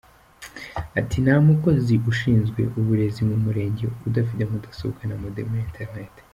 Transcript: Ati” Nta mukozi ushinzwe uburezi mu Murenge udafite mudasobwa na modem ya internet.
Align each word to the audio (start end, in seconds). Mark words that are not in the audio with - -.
Ati” 0.99 1.17
Nta 1.23 1.35
mukozi 1.47 1.93
ushinzwe 2.11 2.61
uburezi 2.79 3.21
mu 3.29 3.37
Murenge 3.43 3.83
udafite 4.07 4.43
mudasobwa 4.51 5.01
na 5.09 5.15
modem 5.21 5.49
ya 5.55 5.63
internet. 5.67 6.13